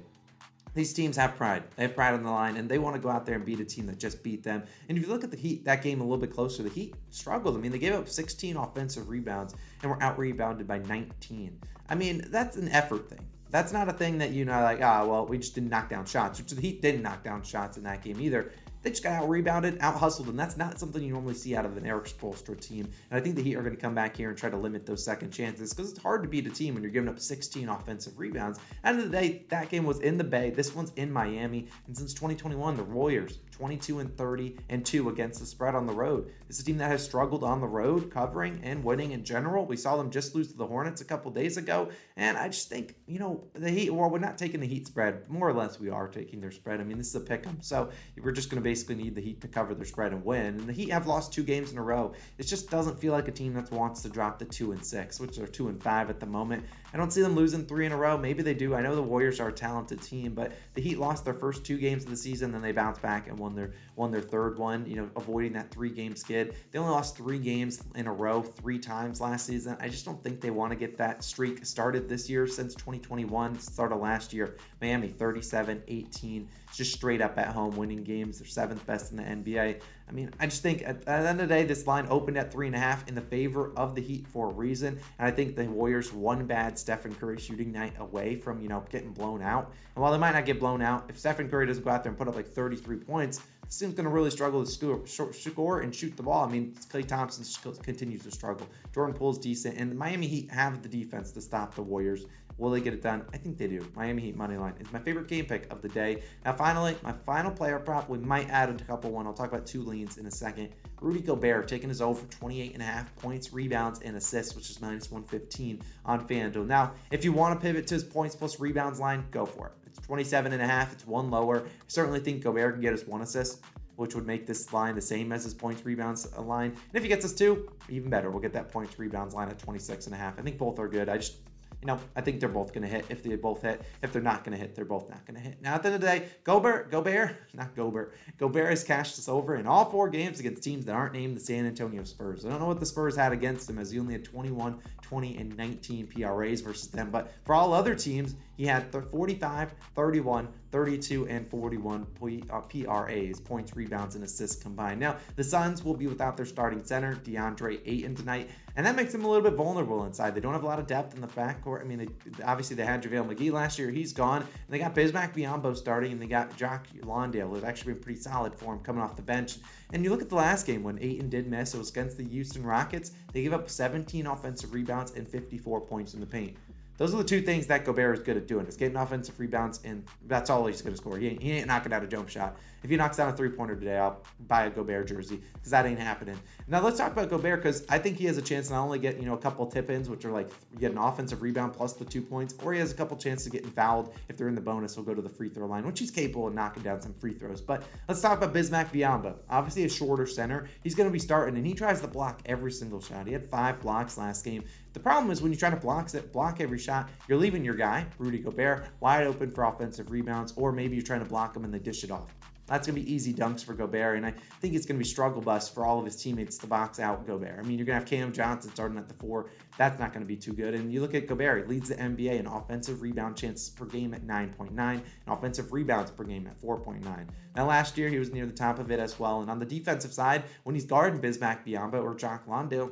These 0.75 0.93
teams 0.93 1.15
have 1.17 1.35
pride. 1.35 1.63
They 1.75 1.83
have 1.83 1.95
pride 1.95 2.15
on 2.15 2.23
the 2.23 2.31
line, 2.31 2.57
and 2.57 2.67
they 2.67 2.79
want 2.79 2.95
to 2.95 3.01
go 3.01 3.09
out 3.09 3.25
there 3.25 3.35
and 3.35 3.45
beat 3.45 3.59
a 3.59 3.65
team 3.65 3.85
that 3.87 3.99
just 3.99 4.23
beat 4.23 4.43
them. 4.43 4.63
And 4.89 4.97
if 4.97 5.03
you 5.03 5.09
look 5.09 5.23
at 5.23 5.29
the 5.29 5.37
Heat, 5.37 5.65
that 5.65 5.83
game 5.83 6.01
a 6.01 6.03
little 6.03 6.17
bit 6.17 6.33
closer, 6.33 6.63
the 6.63 6.69
Heat 6.69 6.95
struggled. 7.11 7.55
I 7.55 7.59
mean, 7.59 7.71
they 7.71 7.77
gave 7.77 7.93
up 7.93 8.09
16 8.09 8.57
offensive 8.57 9.07
rebounds 9.07 9.53
and 9.81 9.91
were 9.91 10.01
out 10.01 10.17
rebounded 10.17 10.67
by 10.67 10.79
19. 10.79 11.59
I 11.89 11.95
mean, 11.95 12.25
that's 12.29 12.57
an 12.57 12.69
effort 12.69 13.07
thing. 13.07 13.27
That's 13.51 13.71
not 13.71 13.87
a 13.87 13.93
thing 13.93 14.17
that 14.17 14.31
you 14.31 14.45
know, 14.45 14.63
like, 14.63 14.81
ah, 14.81 15.05
well, 15.05 15.27
we 15.27 15.37
just 15.37 15.53
didn't 15.53 15.69
knock 15.69 15.89
down 15.89 16.05
shots, 16.05 16.39
which 16.39 16.49
the 16.49 16.59
Heat 16.59 16.81
didn't 16.81 17.03
knock 17.03 17.23
down 17.23 17.43
shots 17.43 17.77
in 17.77 17.83
that 17.83 18.03
game 18.03 18.19
either. 18.19 18.51
They 18.83 18.89
just 18.89 19.01
got 19.01 19.13
out 19.13 19.29
rebounded, 19.29 19.77
out 19.79 19.95
hustled, 19.95 20.27
and 20.27 20.37
that's 20.37 20.57
not 20.57 20.77
something 20.77 21.01
you 21.01 21.13
normally 21.13 21.35
see 21.35 21.55
out 21.55 21.65
of 21.65 21.77
an 21.77 21.85
Erik 21.85 22.05
Spoelstra 22.05 22.59
team. 22.59 22.89
And 23.09 23.19
I 23.19 23.23
think 23.23 23.35
the 23.35 23.41
Heat 23.41 23.55
are 23.55 23.63
going 23.63 23.75
to 23.75 23.81
come 23.81 23.95
back 23.95 24.15
here 24.15 24.27
and 24.29 24.37
try 24.37 24.49
to 24.49 24.57
limit 24.57 24.85
those 24.85 25.05
second 25.05 25.31
chances 25.31 25.73
because 25.73 25.89
it's 25.89 26.01
hard 26.01 26.21
to 26.23 26.29
beat 26.29 26.45
a 26.47 26.49
team 26.49 26.73
when 26.73 26.83
you're 26.83 26.91
giving 26.91 27.07
up 27.07 27.17
16 27.17 27.69
offensive 27.69 28.19
rebounds. 28.19 28.59
End 28.83 28.99
of 28.99 29.05
the 29.09 29.17
day, 29.17 29.45
that 29.47 29.69
game 29.69 29.85
was 29.85 30.01
in 30.01 30.17
the 30.17 30.23
Bay. 30.23 30.49
This 30.49 30.75
one's 30.75 30.91
in 30.97 31.11
Miami, 31.11 31.67
and 31.87 31.97
since 31.97 32.13
2021, 32.13 32.75
the 32.75 32.83
Warriors 32.83 33.39
22 33.53 33.99
and 33.99 34.17
30 34.17 34.57
and 34.69 34.85
2 34.85 35.09
against 35.09 35.39
the 35.39 35.45
spread 35.45 35.75
on 35.75 35.85
the 35.85 35.93
road. 35.93 36.31
This 36.47 36.57
is 36.57 36.63
a 36.63 36.65
team 36.65 36.77
that 36.77 36.89
has 36.89 37.03
struggled 37.03 37.43
on 37.43 37.61
the 37.61 37.67
road, 37.67 38.11
covering 38.11 38.59
and 38.63 38.83
winning 38.83 39.11
in 39.11 39.23
general. 39.23 39.65
We 39.65 39.77
saw 39.77 39.95
them 39.95 40.09
just 40.09 40.35
lose 40.35 40.51
to 40.51 40.57
the 40.57 40.65
Hornets 40.65 41.01
a 41.01 41.05
couple 41.05 41.31
days 41.31 41.57
ago, 41.57 41.89
and 42.17 42.37
I 42.37 42.47
just 42.47 42.69
think, 42.69 42.95
you 43.07 43.19
know, 43.19 43.43
the 43.53 43.69
Heat, 43.69 43.91
well, 43.91 44.09
we're 44.09 44.19
not 44.19 44.37
taking 44.37 44.59
the 44.59 44.67
Heat 44.67 44.87
spread. 44.87 45.29
More 45.29 45.47
or 45.47 45.53
less, 45.53 45.79
we 45.79 45.89
are 45.89 46.07
taking 46.07 46.41
their 46.41 46.51
spread. 46.51 46.79
I 46.79 46.83
mean, 46.83 46.97
this 46.97 47.07
is 47.07 47.15
a 47.15 47.19
pick 47.19 47.45
'em, 47.45 47.57
so 47.61 47.89
we're 48.21 48.31
just 48.31 48.49
going 48.49 48.61
to 48.61 48.67
basically 48.67 48.95
need 48.95 49.15
the 49.15 49.21
Heat 49.21 49.41
to 49.41 49.47
cover 49.47 49.75
their 49.75 49.85
spread 49.85 50.11
and 50.11 50.25
win. 50.25 50.45
And 50.45 50.67
the 50.67 50.73
Heat 50.73 50.89
have 50.89 51.07
lost 51.07 51.31
two 51.31 51.43
games 51.43 51.71
in 51.71 51.77
a 51.77 51.83
row. 51.83 52.13
It 52.37 52.43
just 52.43 52.69
doesn't 52.69 52.99
feel 52.99 53.13
like 53.13 53.27
a 53.27 53.31
team 53.31 53.53
that 53.53 53.71
wants 53.71 54.01
to 54.01 54.09
drop 54.09 54.39
the 54.39 54.45
2 54.45 54.71
and 54.71 54.83
6, 54.83 55.19
which 55.19 55.37
are 55.37 55.47
2 55.47 55.67
and 55.69 55.81
5 55.81 56.09
at 56.09 56.19
the 56.19 56.25
moment. 56.25 56.63
I 56.93 56.97
don't 56.97 57.11
see 57.11 57.21
them 57.21 57.33
losing 57.33 57.65
three 57.65 57.87
in 57.87 57.91
a 57.91 57.97
row. 57.97 58.17
Maybe 58.17 58.43
they 58.43 58.53
do. 58.53 58.75
I 58.75 58.81
know 58.81 58.95
the 58.95 59.01
Warriors 59.01 59.39
are 59.39 59.49
a 59.49 59.53
talented 59.53 60.01
team, 60.01 60.33
but 60.33 60.51
the 60.75 60.81
Heat 60.81 60.99
lost 60.99 61.25
their 61.25 61.33
first 61.33 61.65
two 61.65 61.77
games 61.77 62.03
of 62.03 62.09
the 62.09 62.17
season, 62.17 62.51
then 62.51 62.61
they 62.61 62.71
bounced 62.71 63.01
back 63.01 63.27
and 63.27 63.39
won 63.43 63.55
their 63.55 63.73
won 63.95 64.11
their 64.11 64.21
third 64.21 64.57
one. 64.57 64.85
You 64.87 64.95
know, 64.95 65.09
avoiding 65.15 65.53
that 65.53 65.69
three 65.69 65.89
game 65.89 66.15
skid. 66.15 66.55
They 66.71 66.79
only 66.79 66.91
lost 66.91 67.15
three 67.15 67.37
games 67.37 67.83
in 67.95 68.07
a 68.07 68.13
row 68.13 68.41
three 68.41 68.79
times 68.79 69.21
last 69.21 69.45
season. 69.45 69.77
I 69.79 69.89
just 69.89 70.05
don't 70.05 70.21
think 70.23 70.41
they 70.41 70.49
want 70.49 70.71
to 70.71 70.75
get 70.75 70.97
that 70.97 71.23
streak 71.23 71.65
started 71.65 72.09
this 72.09 72.29
year 72.29 72.47
since 72.47 72.73
2021, 72.75 73.59
started 73.59 73.97
last 73.97 74.33
year. 74.33 74.55
Miami 74.81 75.09
37 75.09 75.83
18 75.87 76.47
just 76.73 76.93
straight 76.93 77.21
up 77.21 77.37
at 77.37 77.49
home 77.49 77.75
winning 77.75 78.03
games. 78.03 78.39
They're 78.39 78.47
seventh 78.47 78.85
best 78.87 79.11
in 79.11 79.17
the 79.17 79.23
NBA. 79.23 79.81
I 80.07 80.11
mean, 80.11 80.31
I 80.39 80.45
just 80.45 80.61
think 80.61 80.83
at, 80.83 81.05
the 81.05 81.11
end 81.11 81.41
of 81.41 81.47
the 81.47 81.53
day, 81.53 81.63
this 81.63 81.87
line 81.87 82.05
opened 82.09 82.37
at 82.37 82.51
three 82.51 82.67
and 82.67 82.75
a 82.75 82.79
half 82.79 83.07
in 83.07 83.15
the 83.15 83.21
favor 83.21 83.71
of 83.77 83.95
the 83.95 84.01
Heat 84.01 84.27
for 84.27 84.49
a 84.49 84.53
reason. 84.53 84.99
And 85.17 85.27
I 85.27 85.31
think 85.31 85.55
the 85.55 85.65
Warriors 85.65 86.11
one 86.11 86.45
bad 86.45 86.77
Stephen 86.77 87.15
Curry 87.15 87.39
shooting 87.39 87.71
night 87.71 87.93
away 87.99 88.35
from, 88.35 88.61
you 88.61 88.67
know, 88.67 88.83
getting 88.89 89.11
blown 89.11 89.41
out. 89.41 89.71
And 89.95 90.03
while 90.03 90.11
they 90.11 90.17
might 90.17 90.33
not 90.33 90.45
get 90.45 90.59
blown 90.59 90.81
out, 90.81 91.05
if 91.09 91.17
Stephen 91.17 91.49
Curry 91.49 91.67
doesn't 91.67 91.83
go 91.83 91.89
out 91.89 92.03
there 92.03 92.11
and 92.11 92.17
put 92.17 92.27
up 92.27 92.35
like 92.35 92.47
33 92.47 92.97
points, 92.97 93.41
this 93.65 93.79
team's 93.79 93.95
going 93.95 94.03
to 94.03 94.11
really 94.11 94.29
struggle 94.29 94.63
to 94.63 94.69
score, 94.69 95.01
score 95.07 95.81
and 95.81 95.95
shoot 95.95 96.15
the 96.17 96.23
ball. 96.23 96.45
I 96.45 96.51
mean, 96.51 96.75
Klay 96.91 97.07
Thompson 97.07 97.45
continues 97.81 98.23
to 98.23 98.31
struggle. 98.31 98.67
Jordan 98.93 99.15
Poole's 99.15 99.39
decent, 99.39 99.77
and 99.77 99.89
the 99.89 99.95
Miami 99.95 100.27
Heat 100.27 100.51
have 100.51 100.83
the 100.83 100.89
defense 100.89 101.31
to 101.31 101.41
stop 101.41 101.73
the 101.73 101.81
Warriors. 101.81 102.25
Will 102.57 102.69
they 102.69 102.81
get 102.81 102.93
it 102.93 103.01
done? 103.01 103.25
I 103.33 103.37
think 103.37 103.57
they 103.57 103.67
do. 103.67 103.85
Miami 103.95 104.21
Heat 104.21 104.35
money 104.35 104.57
line 104.57 104.73
is 104.79 104.91
my 104.91 104.99
favorite 104.99 105.27
game 105.27 105.45
pick 105.45 105.71
of 105.71 105.81
the 105.81 105.89
day. 105.89 106.23
Now, 106.45 106.53
finally, 106.53 106.95
my 107.03 107.11
final 107.11 107.51
player 107.51 107.79
prop. 107.79 108.09
We 108.09 108.19
might 108.19 108.49
add 108.49 108.69
a 108.69 108.83
couple 108.85 109.11
one. 109.11 109.25
I'll 109.25 109.33
talk 109.33 109.51
about 109.51 109.65
two 109.65 109.81
leans 109.81 110.17
in 110.17 110.25
a 110.25 110.31
second. 110.31 110.69
Rudy 111.01 111.21
Gobert 111.21 111.67
taking 111.67 111.89
his 111.89 112.01
over 112.01 112.25
28 112.27 112.73
and 112.73 112.81
a 112.81 112.85
half 112.85 113.13
points, 113.17 113.53
rebounds, 113.53 114.01
and 114.01 114.15
assists, 114.15 114.55
which 114.55 114.69
is 114.69 114.81
minus 114.81 115.11
115 115.11 115.81
on 116.05 116.27
FanDuel. 116.27 116.67
Now, 116.67 116.93
if 117.11 117.25
you 117.25 117.33
want 117.33 117.59
to 117.59 117.65
pivot 117.65 117.87
to 117.87 117.95
his 117.95 118.03
points 118.03 118.35
plus 118.35 118.59
rebounds 118.59 118.99
line, 118.99 119.25
go 119.31 119.45
for 119.45 119.67
it. 119.67 119.73
It's 119.85 119.99
27 119.99 120.53
and 120.53 120.61
a 120.61 120.67
half. 120.67 120.93
It's 120.93 121.05
one 121.05 121.29
lower. 121.29 121.65
I 121.65 121.69
certainly 121.87 122.19
think 122.19 122.43
Gobert 122.43 122.75
can 122.75 122.81
get 122.81 122.93
us 122.93 123.05
one 123.05 123.21
assist 123.21 123.63
which 123.95 124.15
would 124.15 124.25
make 124.25 124.47
this 124.47 124.73
line 124.73 124.95
the 124.95 125.01
same 125.01 125.31
as 125.31 125.43
his 125.43 125.53
points 125.53 125.85
rebounds 125.85 126.27
uh, 126.35 126.41
line. 126.41 126.71
And 126.71 126.95
if 126.95 127.03
he 127.03 127.09
gets 127.09 127.25
us 127.25 127.33
two, 127.33 127.71
even 127.89 128.09
better. 128.09 128.31
We'll 128.31 128.41
get 128.41 128.53
that 128.53 128.69
points 128.69 128.97
rebounds 128.97 129.33
line 129.33 129.49
at 129.49 129.59
26 129.59 130.07
and 130.07 130.15
a 130.15 130.17
half. 130.17 130.39
I 130.39 130.41
think 130.41 130.57
both 130.57 130.79
are 130.79 130.87
good. 130.87 131.09
I 131.09 131.17
just 131.17 131.37
you 131.83 131.87
know, 131.87 131.99
I 132.15 132.21
think 132.21 132.39
they're 132.39 132.47
both 132.47 132.71
going 132.71 132.83
to 132.83 132.87
hit. 132.87 133.03
If 133.09 133.23
they 133.23 133.35
both 133.35 133.61
hit, 133.61 133.81
if 134.01 134.13
they're 134.13 134.21
not 134.21 134.45
going 134.45 134.57
to 134.57 134.57
hit, 134.57 134.73
they're 134.73 134.85
both 134.85 135.09
not 135.09 135.25
going 135.25 135.35
to 135.35 135.41
hit. 135.41 135.61
Now, 135.61 135.73
at 135.73 135.83
the 135.83 135.89
end 135.89 135.95
of 135.95 136.01
the 136.01 136.07
day, 136.07 136.29
Gobert, 136.45 136.89
Gobert, 136.89 137.35
not 137.53 137.75
Gobert, 137.75 138.13
Gobert 138.37 138.69
has 138.69 138.85
cashed 138.85 139.19
us 139.19 139.27
over 139.27 139.57
in 139.57 139.67
all 139.67 139.91
four 139.91 140.07
games 140.07 140.39
against 140.39 140.63
teams 140.63 140.85
that 140.85 140.95
aren't 140.95 141.11
named 141.11 141.35
the 141.35 141.41
San 141.41 141.65
Antonio 141.65 142.05
Spurs. 142.05 142.45
I 142.45 142.49
don't 142.49 142.61
know 142.61 142.67
what 142.67 142.79
the 142.79 142.85
Spurs 142.85 143.17
had 143.17 143.33
against 143.33 143.67
them, 143.67 143.79
as 143.79 143.91
he 143.91 143.99
only 143.99 144.13
had 144.13 144.23
21, 144.23 144.79
20, 145.01 145.37
and 145.37 145.57
19 145.57 146.07
PRAs 146.07 146.61
versus 146.61 146.87
them. 146.87 147.09
But 147.11 147.33
for 147.43 147.53
all 147.53 147.73
other 147.73 147.95
teams, 147.95 148.35
he 148.55 148.65
had 148.65 148.91
45, 148.91 149.73
31, 149.95 150.47
32, 150.71 151.27
and 151.27 151.47
41 151.49 152.05
PRAs, 152.15 153.39
uh, 153.39 153.41
points, 153.43 153.75
rebounds, 153.75 154.15
and 154.15 154.23
assists 154.23 154.61
combined. 154.61 154.99
Now, 154.99 155.17
the 155.35 155.43
Suns 155.43 155.83
will 155.83 155.95
be 155.95 156.07
without 156.07 156.37
their 156.37 156.45
starting 156.45 156.83
center, 156.83 157.15
DeAndre 157.15 157.81
Ayton, 157.85 158.15
tonight, 158.15 158.49
and 158.75 158.85
that 158.85 158.95
makes 158.95 159.11
them 159.11 159.23
a 159.23 159.27
little 159.27 159.43
bit 159.43 159.55
vulnerable 159.55 160.05
inside. 160.05 160.33
They 160.33 160.39
don't 160.39 160.53
have 160.53 160.63
a 160.63 160.67
lot 160.67 160.79
of 160.79 160.87
depth 160.87 161.13
in 161.15 161.21
the 161.21 161.27
backcourt. 161.27 161.81
I 161.81 161.83
mean, 161.83 161.99
they, 161.99 162.43
obviously, 162.43 162.75
they 162.75 162.85
had 162.85 163.03
JaVale 163.03 163.35
McGee 163.35 163.51
last 163.51 163.77
year. 163.77 163.91
He's 163.91 164.13
gone. 164.13 164.41
And 164.41 164.49
they 164.69 164.79
got 164.79 164.95
Bismack 164.95 165.35
Biyombo 165.35 165.75
starting, 165.77 166.11
and 166.11 166.21
they 166.21 166.27
got 166.27 166.55
Jock 166.57 166.87
Landale, 167.03 167.49
who's 167.49 167.63
actually 167.63 167.93
been 167.93 168.01
pretty 168.01 168.19
solid 168.19 168.55
for 168.55 168.73
him 168.73 168.79
coming 168.79 169.03
off 169.03 169.15
the 169.15 169.21
bench. 169.21 169.57
And 169.91 170.03
you 170.03 170.09
look 170.09 170.23
at 170.23 170.29
the 170.29 170.35
last 170.35 170.65
game 170.65 170.81
when 170.81 170.97
Ayton 171.01 171.29
did 171.29 171.47
miss, 171.47 171.75
it 171.75 171.77
was 171.77 171.91
against 171.91 172.17
the 172.17 172.23
Houston 172.23 172.63
Rockets. 172.63 173.11
They 173.31 173.43
gave 173.43 173.53
up 173.53 173.69
17 173.69 174.25
offensive 174.25 174.73
rebounds 174.73 175.11
and 175.11 175.27
54 175.27 175.81
points 175.81 176.15
in 176.15 176.19
the 176.19 176.25
paint. 176.25 176.57
Those 176.97 177.13
are 177.13 177.17
the 177.17 177.23
two 177.23 177.41
things 177.41 177.67
that 177.67 177.85
Gobert 177.85 178.19
is 178.19 178.23
good 178.23 178.37
at 178.37 178.47
doing: 178.47 178.67
is 178.67 178.77
getting 178.77 178.97
offensive 178.97 179.39
rebounds, 179.39 179.79
and 179.83 180.05
that's 180.27 180.49
all 180.49 180.65
he's 180.67 180.81
going 180.81 180.93
to 180.93 180.97
score. 180.97 181.17
He 181.17 181.29
ain't, 181.29 181.41
he 181.41 181.51
ain't 181.53 181.67
knocking 181.67 181.91
out 181.91 182.03
a 182.03 182.07
jump 182.07 182.29
shot. 182.29 182.55
If 182.83 182.89
he 182.89 182.97
knocks 182.97 183.17
down 183.17 183.29
a 183.29 183.35
three 183.35 183.49
pointer 183.49 183.75
today, 183.75 183.97
I'll 183.97 184.21
buy 184.47 184.65
a 184.65 184.69
Gobert 184.69 185.07
jersey 185.07 185.41
because 185.53 185.71
that 185.71 185.85
ain't 185.85 185.99
happening. 185.99 186.37
Now 186.67 186.81
let's 186.81 186.97
talk 186.97 187.13
about 187.13 187.29
Gobert 187.29 187.63
because 187.63 187.85
I 187.89 187.97
think 187.97 188.17
he 188.17 188.25
has 188.25 188.37
a 188.37 188.41
chance 188.41 188.69
not 188.69 188.83
only 188.83 188.99
get 188.99 189.17
you 189.19 189.25
know 189.25 189.33
a 189.33 189.37
couple 189.37 189.65
tip 189.65 189.89
ins, 189.89 190.09
which 190.09 190.25
are 190.25 190.31
like 190.31 190.49
get 190.79 190.91
an 190.91 190.97
offensive 190.97 191.41
rebound 191.41 191.73
plus 191.73 191.93
the 191.93 192.05
two 192.05 192.21
points, 192.21 192.55
or 192.63 192.73
he 192.73 192.79
has 192.79 192.91
a 192.91 192.95
couple 192.95 193.15
chances 193.17 193.45
to 193.45 193.49
getting 193.49 193.71
fouled 193.71 194.13
if 194.27 194.37
they're 194.37 194.49
in 194.49 194.55
the 194.55 194.61
bonus. 194.61 194.95
He'll 194.95 195.03
go 195.03 195.13
to 195.13 195.21
the 195.21 195.29
free 195.29 195.49
throw 195.49 195.65
line, 195.65 195.85
which 195.85 195.99
he's 195.99 196.11
capable 196.11 196.47
of 196.47 196.53
knocking 196.53 196.83
down 196.83 197.01
some 197.01 197.13
free 197.13 197.33
throws. 197.33 197.61
But 197.61 197.83
let's 198.07 198.21
talk 198.21 198.37
about 198.37 198.53
Bismack 198.53 198.91
Biyombo. 198.91 199.35
Obviously 199.49 199.85
a 199.85 199.89
shorter 199.89 200.25
center, 200.25 200.67
he's 200.83 200.93
going 200.93 201.07
to 201.07 201.13
be 201.13 201.19
starting, 201.19 201.57
and 201.57 201.65
he 201.65 201.73
tries 201.73 202.01
to 202.01 202.07
block 202.07 202.41
every 202.45 202.71
single 202.71 203.01
shot. 203.01 203.25
He 203.25 203.33
had 203.33 203.49
five 203.49 203.81
blocks 203.81 204.17
last 204.17 204.43
game. 204.43 204.63
The 204.93 204.99
problem 204.99 205.31
is 205.31 205.41
when 205.41 205.51
you 205.51 205.57
try 205.57 205.71
to 205.71 205.75
block 205.75 206.13
it, 206.13 206.31
block 206.31 206.61
every 206.61 206.77
shot, 206.83 207.09
you're 207.27 207.37
leaving 207.37 207.63
your 207.63 207.75
guy, 207.75 208.05
Rudy 208.17 208.39
Gobert, 208.39 208.87
wide 208.99 209.25
open 209.25 209.49
for 209.51 209.63
offensive 209.63 210.11
rebounds, 210.11 210.53
or 210.55 210.71
maybe 210.71 210.95
you're 210.95 211.05
trying 211.05 211.23
to 211.23 211.29
block 211.29 211.55
him 211.55 211.63
and 211.63 211.73
they 211.73 211.79
dish 211.79 212.03
it 212.03 212.11
off. 212.11 212.33
That's 212.65 212.87
going 212.87 212.97
to 212.97 213.05
be 213.05 213.13
easy 213.13 213.33
dunks 213.33 213.63
for 213.63 213.73
Gobert, 213.73 214.15
and 214.15 214.25
I 214.25 214.33
think 214.61 214.73
it's 214.73 214.85
going 214.85 214.95
to 214.97 215.03
be 215.03 215.07
struggle 215.07 215.41
bus 215.41 215.67
for 215.67 215.85
all 215.85 215.99
of 215.99 216.05
his 216.05 216.15
teammates 216.15 216.57
to 216.59 216.67
box 216.67 216.97
out 216.97 217.27
Gobert. 217.27 217.59
I 217.59 217.61
mean, 217.63 217.77
you're 217.77 217.85
going 217.85 217.99
to 217.99 217.99
have 217.99 218.05
Cam 218.05 218.31
Johnson 218.31 218.71
starting 218.71 218.97
at 218.97 219.09
the 219.09 219.13
four. 219.15 219.49
That's 219.77 219.99
not 219.99 220.13
going 220.13 220.21
to 220.21 220.27
be 220.27 220.37
too 220.37 220.53
good. 220.53 220.73
And 220.73 220.91
you 220.91 221.01
look 221.01 221.13
at 221.13 221.27
Gobert, 221.27 221.65
he 221.65 221.69
leads 221.69 221.89
the 221.89 221.95
NBA 221.95 222.39
in 222.39 222.47
offensive 222.47 223.01
rebound 223.01 223.35
chances 223.35 223.69
per 223.69 223.85
game 223.85 224.13
at 224.13 224.25
9.9 224.25 224.69
and 224.69 225.03
offensive 225.27 225.73
rebounds 225.73 226.11
per 226.11 226.23
game 226.23 226.47
at 226.47 226.59
4.9. 226.61 227.27
Now, 227.55 227.65
last 227.67 227.97
year, 227.97 228.07
he 228.07 228.17
was 228.17 228.31
near 228.31 228.45
the 228.45 228.53
top 228.53 228.79
of 228.79 228.91
it 228.91 228.99
as 228.99 229.19
well. 229.19 229.41
And 229.41 229.51
on 229.51 229.59
the 229.59 229.65
defensive 229.65 230.13
side, 230.13 230.43
when 230.63 230.73
he's 230.73 230.85
guarding 230.85 231.19
Bismack 231.19 231.65
Biyombo 231.67 232.01
or 232.01 232.15
Jock 232.15 232.47
Landale, 232.47 232.91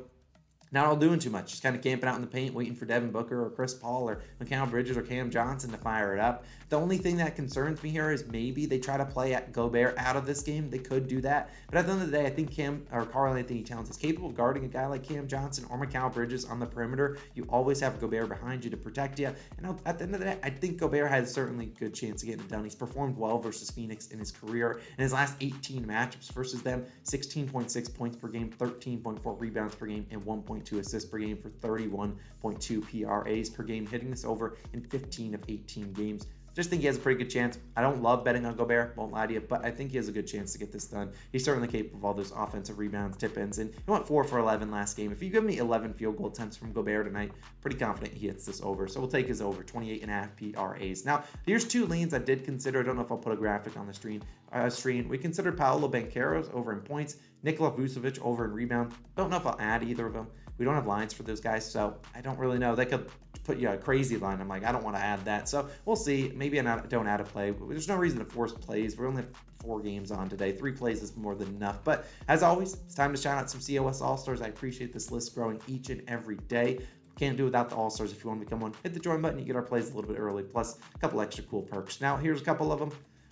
not 0.72 0.86
all 0.86 0.96
doing 0.96 1.18
too 1.18 1.30
much, 1.30 1.50
just 1.50 1.62
kind 1.62 1.76
of 1.76 1.82
camping 1.82 2.08
out 2.08 2.16
in 2.16 2.22
the 2.22 2.26
paint, 2.26 2.54
waiting 2.54 2.74
for 2.74 2.86
Devin 2.86 3.10
Booker 3.10 3.44
or 3.44 3.50
Chris 3.50 3.74
Paul 3.74 4.08
or 4.08 4.22
Mikal 4.40 4.70
Bridges 4.70 4.96
or 4.96 5.02
Cam 5.02 5.30
Johnson 5.30 5.70
to 5.70 5.76
fire 5.76 6.14
it 6.14 6.20
up. 6.20 6.44
The 6.70 6.80
only 6.80 6.96
thing 6.96 7.18
that 7.18 7.36
concerns 7.36 7.82
me 7.82 7.90
here 7.90 8.10
is 8.10 8.26
maybe 8.26 8.64
they 8.64 8.78
try 8.78 8.96
to 8.96 9.04
play 9.04 9.34
at 9.34 9.52
Gobert 9.52 9.98
out 9.98 10.16
of 10.16 10.24
this 10.24 10.40
game. 10.42 10.70
They 10.70 10.78
could 10.78 11.06
do 11.06 11.20
that, 11.20 11.50
but 11.70 11.78
at 11.78 11.86
the 11.86 11.92
end 11.92 12.02
of 12.02 12.10
the 12.10 12.16
day, 12.16 12.26
I 12.26 12.30
think 12.30 12.50
Cam 12.50 12.86
or 12.90 13.04
Karl-Anthony 13.04 13.62
Towns 13.62 13.90
is 13.90 13.98
capable 13.98 14.30
of 14.30 14.34
guarding 14.34 14.64
a 14.64 14.68
guy 14.68 14.86
like 14.86 15.02
Cam 15.02 15.28
Johnson 15.28 15.66
or 15.68 15.78
Mikal 15.78 16.12
Bridges 16.12 16.46
on 16.46 16.58
the 16.58 16.66
perimeter. 16.66 17.18
You 17.34 17.46
always 17.50 17.78
have 17.80 18.00
Gobert 18.00 18.30
behind 18.30 18.64
you 18.64 18.70
to 18.70 18.76
protect 18.76 19.18
you, 19.18 19.30
and 19.58 19.78
at 19.84 19.98
the 19.98 20.04
end 20.04 20.14
of 20.14 20.20
the 20.20 20.26
day, 20.26 20.38
I 20.42 20.48
think 20.48 20.78
Gobert 20.78 21.10
has 21.10 21.32
certainly 21.32 21.66
a 21.66 21.78
good 21.78 21.92
chance 21.92 22.22
of 22.22 22.28
getting 22.28 22.44
it 22.44 22.48
done. 22.48 22.64
He's 22.64 22.74
performed 22.74 23.18
well 23.18 23.38
versus 23.38 23.70
Phoenix 23.70 24.08
in 24.08 24.18
his 24.18 24.30
career. 24.30 24.80
In 24.96 25.02
his 25.02 25.12
last 25.12 25.36
18 25.42 25.84
matchups 25.84 26.32
versus 26.32 26.62
them, 26.62 26.86
16.6 27.04 27.94
points 27.94 28.16
per 28.16 28.28
game, 28.28 28.50
13.4 28.58 29.40
rebounds 29.40 29.74
per 29.74 29.86
game, 29.86 30.06
and 30.10 30.24
1.2 30.62 30.78
assists 30.78 31.08
per 31.08 31.18
game 31.18 31.36
for 31.36 31.50
31.2 31.50 33.04
PRAs 33.04 33.50
per 33.50 33.62
game, 33.62 33.86
hitting 33.86 34.10
this 34.10 34.24
over 34.24 34.56
in 34.72 34.82
15 34.82 35.34
of 35.34 35.42
18 35.48 35.92
games. 35.92 36.26
Just 36.54 36.70
think 36.70 36.80
he 36.80 36.86
has 36.86 36.96
a 36.96 37.00
pretty 37.00 37.22
good 37.22 37.30
chance. 37.30 37.58
I 37.76 37.82
don't 37.82 38.02
love 38.02 38.24
betting 38.24 38.44
on 38.44 38.56
Gobert, 38.56 38.96
won't 38.96 39.12
lie 39.12 39.26
to 39.26 39.34
you, 39.34 39.40
but 39.40 39.64
I 39.64 39.70
think 39.70 39.90
he 39.90 39.96
has 39.96 40.08
a 40.08 40.12
good 40.12 40.26
chance 40.26 40.52
to 40.52 40.58
get 40.58 40.70
this 40.70 40.86
done. 40.86 41.12
He's 41.32 41.44
certainly 41.44 41.68
capable 41.68 41.98
of 41.98 42.04
all 42.04 42.14
those 42.14 42.32
offensive 42.32 42.78
rebounds, 42.78 43.16
tip 43.16 43.38
ins, 43.38 43.58
and 43.58 43.72
he 43.72 43.90
went 43.90 44.06
4 44.06 44.24
for 44.24 44.38
11 44.38 44.70
last 44.70 44.96
game. 44.96 45.12
If 45.12 45.22
you 45.22 45.30
give 45.30 45.44
me 45.44 45.58
11 45.58 45.94
field 45.94 46.18
goal 46.18 46.28
attempts 46.28 46.56
from 46.56 46.72
Gobert 46.72 47.06
tonight, 47.06 47.32
pretty 47.60 47.76
confident 47.76 48.14
he 48.14 48.26
hits 48.26 48.44
this 48.44 48.60
over. 48.62 48.86
So 48.86 49.00
we'll 49.00 49.08
take 49.08 49.28
his 49.28 49.40
over, 49.40 49.62
28 49.62 50.02
and 50.02 50.10
a 50.10 50.14
half 50.14 50.36
PRAs. 50.36 51.04
Now, 51.04 51.24
here's 51.46 51.66
two 51.66 51.86
leans 51.86 52.12
I 52.12 52.18
did 52.18 52.44
consider. 52.44 52.80
I 52.80 52.82
don't 52.82 52.96
know 52.96 53.02
if 53.02 53.10
I'll 53.10 53.18
put 53.18 53.32
a 53.32 53.36
graphic 53.36 53.76
on 53.76 53.86
the 53.86 53.94
screen. 53.94 54.22
Uh, 54.52 54.68
screen. 54.68 55.08
We 55.08 55.16
considered 55.16 55.56
Paolo 55.56 55.88
Banchero's 55.88 56.50
over 56.52 56.72
in 56.72 56.80
points, 56.80 57.16
Nikola 57.42 57.72
Vucevic 57.72 58.20
over 58.20 58.44
in 58.44 58.52
rebound. 58.52 58.92
Don't 59.16 59.30
know 59.30 59.38
if 59.38 59.46
I'll 59.46 59.56
add 59.58 59.82
either 59.82 60.06
of 60.06 60.12
them. 60.12 60.26
We 60.58 60.66
don't 60.66 60.74
have 60.74 60.86
lines 60.86 61.14
for 61.14 61.22
those 61.22 61.40
guys, 61.40 61.68
so 61.68 61.96
I 62.14 62.20
don't 62.20 62.38
really 62.38 62.58
know. 62.58 62.74
They 62.74 62.84
could 62.84 63.08
put 63.44 63.58
you 63.58 63.68
a 63.68 63.76
crazy 63.76 64.16
line. 64.16 64.40
I'm 64.40 64.48
like, 64.48 64.64
I 64.64 64.72
don't 64.72 64.84
want 64.84 64.96
to 64.96 65.02
add 65.02 65.24
that. 65.24 65.48
So 65.48 65.68
we'll 65.84 65.96
see. 65.96 66.32
Maybe 66.34 66.58
I 66.60 66.62
don't 66.88 67.06
add 67.06 67.20
a 67.20 67.24
play. 67.24 67.54
There's 67.68 67.88
no 67.88 67.96
reason 67.96 68.18
to 68.18 68.24
force 68.24 68.52
plays. 68.52 68.96
We're 68.96 69.08
only 69.08 69.24
four 69.60 69.80
games 69.80 70.10
on 70.10 70.28
today. 70.28 70.52
Three 70.52 70.72
plays 70.72 71.02
is 71.02 71.16
more 71.16 71.34
than 71.34 71.48
enough. 71.48 71.82
But 71.84 72.06
as 72.28 72.42
always, 72.42 72.74
it's 72.74 72.94
time 72.94 73.14
to 73.14 73.20
shout 73.20 73.38
out 73.38 73.50
some 73.50 73.60
COS 73.60 74.00
All 74.00 74.16
Stars. 74.16 74.42
I 74.42 74.48
appreciate 74.48 74.92
this 74.92 75.10
list 75.10 75.34
growing 75.34 75.60
each 75.66 75.90
and 75.90 76.02
every 76.08 76.36
day. 76.36 76.80
Can't 77.18 77.36
do 77.36 77.44
without 77.44 77.68
the 77.68 77.76
All 77.76 77.90
Stars. 77.90 78.12
If 78.12 78.24
you 78.24 78.28
want 78.28 78.40
to 78.40 78.46
become 78.46 78.60
one, 78.60 78.74
hit 78.82 78.94
the 78.94 79.00
join 79.00 79.20
button. 79.20 79.38
You 79.38 79.44
get 79.44 79.56
our 79.56 79.62
plays 79.62 79.90
a 79.90 79.94
little 79.94 80.10
bit 80.10 80.18
early, 80.18 80.42
plus 80.42 80.78
a 80.94 80.98
couple 80.98 81.20
extra 81.20 81.44
cool 81.44 81.62
perks. 81.62 82.00
Now, 82.00 82.16
here's 82.16 82.40
a 82.40 82.44
couple 82.44 82.72
of 82.72 82.78
them. 82.78 82.90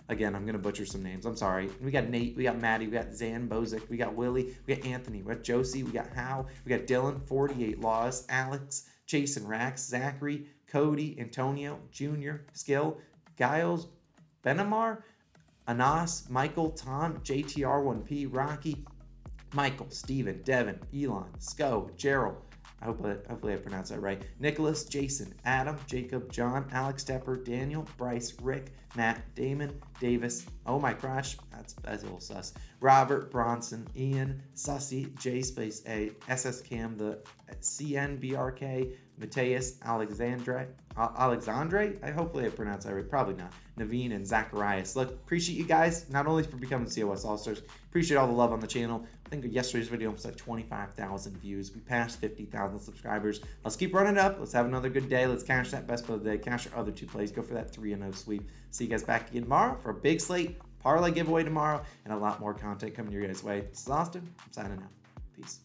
Again, 0.09 0.35
I'm 0.35 0.43
going 0.43 0.53
to 0.53 0.59
butcher 0.59 0.85
some 0.85 1.01
names. 1.01 1.25
I'm 1.25 1.37
sorry. 1.37 1.69
We 1.81 1.89
got 1.89 2.09
Nate, 2.09 2.35
we 2.35 2.43
got 2.43 2.59
Maddie, 2.59 2.85
we 2.85 2.91
got 2.91 3.13
Zan 3.13 3.47
Bozick, 3.47 3.89
we 3.89 3.95
got 3.95 4.13
Willie, 4.13 4.55
we 4.67 4.75
got 4.75 4.85
Anthony, 4.85 5.21
we 5.21 5.33
got 5.33 5.41
Josie, 5.41 5.83
we 5.83 5.91
got 5.91 6.09
Hal, 6.09 6.47
we 6.65 6.69
got 6.69 6.85
Dylan, 6.85 7.25
48 7.25 7.79
Laws, 7.79 8.25
Alex, 8.27 8.89
Jason 9.11 9.45
Rax, 9.45 9.83
Zachary, 9.83 10.45
Cody, 10.67 11.19
Antonio, 11.19 11.77
Junior, 11.91 12.45
Skill, 12.53 12.97
Giles, 13.37 13.87
Benamar, 14.41 15.03
Anas, 15.67 16.29
Michael, 16.29 16.69
Tom, 16.69 17.15
JTR1P, 17.17 18.29
Rocky, 18.31 18.85
Michael, 19.53 19.89
Steven, 19.89 20.41
Devin, 20.45 20.79
Elon, 20.95 21.27
Sco, 21.39 21.91
Gerald, 21.97 22.37
I 22.81 22.85
hope 22.85 23.05
I, 23.05 23.09
hopefully 23.29 23.53
I 23.53 23.57
pronounced 23.57 23.91
that 23.91 24.01
right. 24.01 24.21
Nicholas, 24.39 24.85
Jason, 24.85 25.33
Adam, 25.45 25.77
Jacob, 25.85 26.31
John, 26.31 26.67
Alex 26.71 27.03
Tepper, 27.03 27.43
Daniel, 27.43 27.87
Bryce, 27.97 28.33
Rick, 28.41 28.73
Matt, 28.95 29.21
Damon, 29.35 29.79
Davis. 29.99 30.45
Oh 30.65 30.79
my 30.79 30.93
gosh, 30.93 31.37
that's 31.51 31.73
that's 31.73 32.01
a 32.01 32.05
little 32.05 32.19
sus. 32.19 32.53
Robert, 32.79 33.29
Bronson, 33.31 33.87
Ian, 33.95 34.41
Sussy, 34.55 35.15
J 35.19 35.41
Space 35.41 35.83
A, 35.87 36.11
SS 36.27 36.61
Cam, 36.61 36.97
the 36.97 37.19
CNBRK, 37.61 38.93
Mateus, 39.21 39.77
Alexandre, 39.85 40.67
Alexandre. 40.97 41.93
I 42.03 42.11
hopefully 42.11 42.45
I 42.45 42.49
pronounced 42.49 42.87
that 42.87 42.93
right. 42.93 43.09
Probably 43.09 43.35
not. 43.35 43.53
Naveen 43.79 44.13
and 44.13 44.27
Zacharias. 44.27 44.95
Look, 44.95 45.11
appreciate 45.11 45.57
you 45.57 45.63
guys 45.63 46.09
not 46.09 46.27
only 46.27 46.43
for 46.43 46.57
becoming 46.57 46.89
COS 46.89 47.23
All 47.23 47.37
Stars. 47.37 47.61
Appreciate 47.89 48.17
all 48.17 48.27
the 48.27 48.33
love 48.33 48.51
on 48.51 48.59
the 48.59 48.67
channel. 48.67 49.05
I 49.25 49.29
think 49.29 49.45
yesterday's 49.47 49.87
video 49.87 50.09
was 50.09 50.25
like 50.25 50.35
25,000 50.35 51.37
views. 51.37 51.73
We 51.73 51.79
passed 51.81 52.19
50,000 52.19 52.79
subscribers. 52.79 53.39
Let's 53.63 53.77
keep 53.77 53.93
running 53.93 54.17
up. 54.17 54.37
Let's 54.39 54.51
have 54.53 54.65
another 54.65 54.89
good 54.89 55.07
day. 55.07 55.25
Let's 55.27 55.43
cash 55.43 55.71
that 55.71 55.87
best 55.87 56.09
of 56.09 56.23
the 56.23 56.31
day. 56.31 56.37
Cash 56.37 56.67
our 56.73 56.79
other 56.79 56.91
two 56.91 57.05
plays. 57.05 57.31
Go 57.31 57.41
for 57.41 57.53
that 57.53 57.71
3 57.71 57.95
0 57.95 58.11
sweep. 58.11 58.49
See 58.71 58.85
you 58.85 58.89
guys 58.89 59.03
back 59.03 59.29
again 59.29 59.43
tomorrow 59.43 59.77
for 59.81 59.91
a 59.91 59.93
big 59.93 60.19
slate 60.19 60.59
parlay 60.81 61.11
giveaway 61.11 61.43
tomorrow 61.43 61.81
and 62.05 62.13
a 62.13 62.17
lot 62.17 62.39
more 62.39 62.53
content 62.53 62.95
coming 62.95 63.11
your 63.13 63.25
guys' 63.25 63.43
way. 63.43 63.61
This 63.61 63.81
is 63.81 63.89
Austin. 63.89 64.27
I'm 64.43 64.51
signing 64.51 64.79
out. 64.79 64.89
Peace. 65.35 65.59